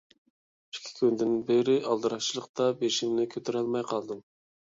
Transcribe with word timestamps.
ئىككى 0.75 0.93
كۈندىن 0.99 1.33
بېرى 1.49 1.75
ئالدىراشچىلىقتا 1.91 2.69
بېشىمنى 2.81 3.27
كۆتۈرەلمەي 3.35 3.87
قالدىم. 3.93 4.27